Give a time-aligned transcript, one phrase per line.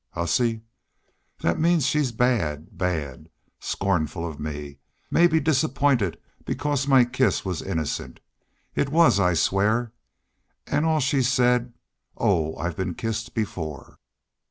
[0.13, 0.63] Hussy?
[1.41, 3.29] That means she's bad bad!
[3.59, 4.79] Scornful of me
[5.11, 8.19] maybe disappointed because my kiss was innocent!
[8.73, 9.93] It was, I swear.
[10.65, 11.73] An' all she said:
[12.17, 13.99] 'Oh, I've been kissed before.'"